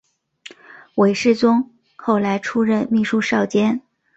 [0.95, 3.79] 韦士宗后来出任秘书少监。